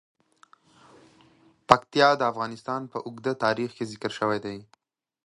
پکتیا 1.67 2.09
د 2.17 2.21
افغانستان 2.31 2.81
په 2.91 2.97
اوږده 3.05 3.33
تاریخ 3.45 3.69
کې 3.77 3.85
ذکر 3.91 4.11
شوی 4.19 4.39
دی. 4.45 4.57